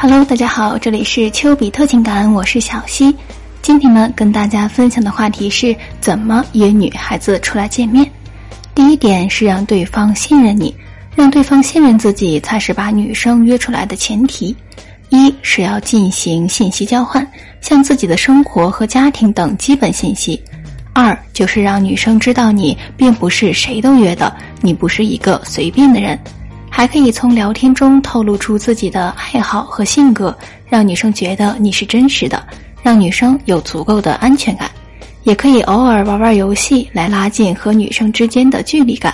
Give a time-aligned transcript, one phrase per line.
[0.00, 3.12] Hello，大家好，这里是丘比特情感，我是小溪。
[3.60, 8.08] 今天呢，跟大家分享的话题是怎么约女孩子出来见面。
[8.76, 10.72] 第一点是让对方信任你，
[11.16, 14.54] 让对方信任自己才是把女生约出来的前提。
[15.08, 17.28] 一是要进行信息交换，
[17.60, 20.40] 像自己的生活和家庭等基本信息。
[20.92, 26.16] 二就是让女生知道你并不是谁都约的，你不是一个随便的人。
[26.78, 30.32] 还可以从聊天中透露出自己的爱好和性格，
[30.68, 32.40] 让女生觉得你是真实的，
[32.84, 34.70] 让女生有足够的安全感。
[35.24, 39.12] 也可以偶尔玩玩游戏来拉近和女生之间的距离感。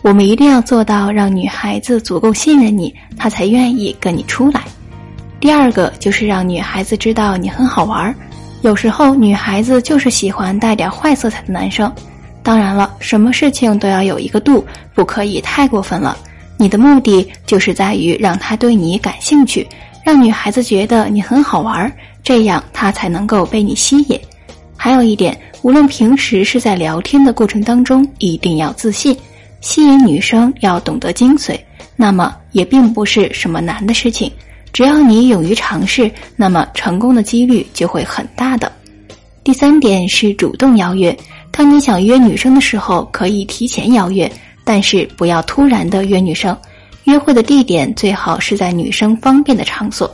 [0.00, 4.62] 我们一定要做到让女孩子足够信任你，她才愿意跟你出来。
[5.38, 8.16] 第二个就是让女孩子知道你很好玩。
[8.62, 11.92] 有时候女孩子就是喜欢带点坏色彩的男生。
[12.42, 14.64] 当然了，什么事情都要有一个度，
[14.94, 16.16] 不可以太过分了。
[16.56, 19.66] 你的目的就是在于让他对你感兴趣，
[20.04, 24.18] 让女孩子觉得你很好玩，这样他才能够被你吸引。
[24.76, 29.16] 还有一点，无论平时是在聊天的过程当中，一定要自信。
[29.60, 31.58] 吸引女生要懂得精髓，
[31.96, 34.30] 那么也并不是什么难的事情。
[34.72, 38.70] 只要你勇于尝试，那么成功的几率就会很大的。
[39.42, 41.16] 第三点是主动邀约，
[41.50, 44.30] 当你想约女生的时候，可以提前邀约。
[44.64, 46.56] 但是不要突然的约女生，
[47.04, 50.10] 约会的地点最好是在女生方便的场所。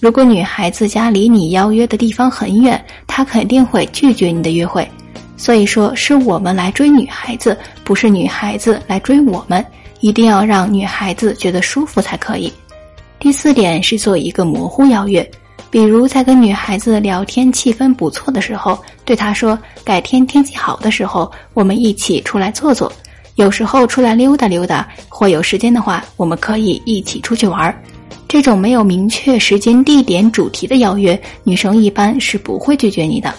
[0.00, 4.88] 如果女孩子家离你邀约的地方很远，她肯定会拒绝你的约会。
[5.36, 9.64] 所以说，是我们来追女孩子，不是女孩子来追我们。
[10.00, 12.50] 一定要让女孩子觉得舒服才可以。
[13.18, 15.30] 第四点是做一个模糊邀约，
[15.70, 22.90] 比如在跟女孩子聊天气氛不错的时候，对她说：“改天天气好的时候，我们一起出来坐坐。”
[23.40, 27.74] 有时候出来溜达溜达，或有时间的话，我们可以一起出去玩儿。
[28.28, 33.32] 这种没有明确时间、地点、主题的邀约，女生一般是不会拒绝你的。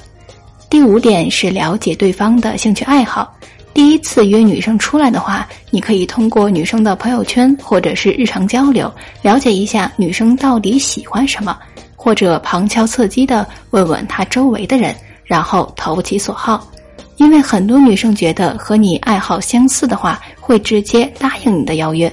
[0.72, 3.32] 第五点是了解对方的兴趣爱好。
[3.76, 8.92] 第一次约女生出来的话，你可以通过女生的朋友圈或者是日常交流，
[9.22, 11.56] 了解一下女生到底喜欢什么，
[11.96, 16.68] 或者旁敲侧击的问问她周围的人，然后投其所好。
[17.22, 22.12] 因为很多女生觉得和你爱好相似的话，会直接答应你的邀约。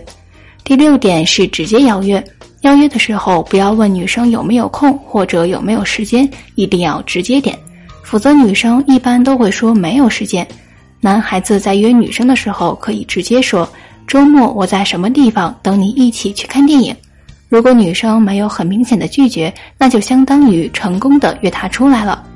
[0.64, 2.22] 第六点是直接邀约，
[2.60, 7.58] 邀约的时候不要问女生有没有空或者有没有时间，一定要直接点，
[8.04, 10.46] 否则女生一般都会说没有时间。
[11.00, 13.66] 男孩子在约女生的时候可以直接说
[14.06, 16.94] 周末我在什么地方等你一起去看电影。
[17.48, 22.27] 如果女生没有很明显的拒绝，那就相当于成功的约她出来了。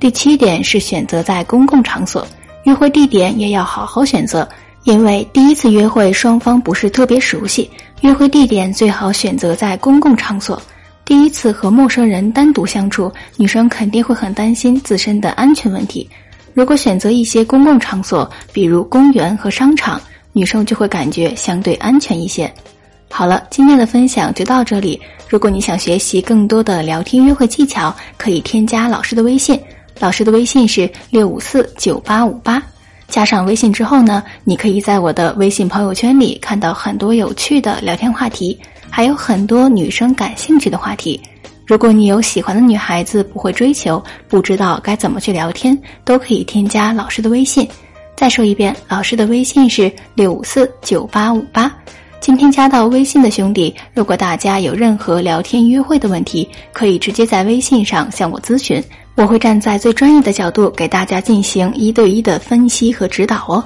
[0.00, 2.26] 第七点是选择在公共场所，
[2.64, 4.48] 约会地点也要好好选择，
[4.84, 10.60] 因为第一次约会双方不是特别熟悉，约会地点最好选择在公共场所。
[11.04, 16.08] 第一次和陌生人单独相处，女生肯定会很担心自身的安全问题。
[16.54, 20.00] 如果选择一些公共场所，比如公园和商场，
[20.32, 22.50] 女生就会感觉相对安全一些。
[23.10, 24.98] 好了，今天的分享就到这里。
[25.28, 29.60] 如果你想学习更多的聊天约会技巧，可以添加老师的微信。
[30.00, 32.60] 老师的微信是六五四九八五八，
[33.06, 38.58] 加上微信之后呢，你可以在我的微信朋友圈里看到很多有趣的聊天话题，
[38.88, 41.20] 还有很多女生感兴趣的话题。
[41.66, 47.68] 如果你有喜欢的女孩子不会追求，不知道该怎么去聊天，都可以添加老师的微信。
[48.16, 51.70] 再说一遍，老师的微信是六五四九八五八。
[52.20, 58.82] 今天加到微信的兄弟，如果大家有任何聊天约会的问题，可以直接在微信上向我咨询。
[59.14, 63.64] 我会站在最专业的角度给大家进行一对一的分析和指导哦。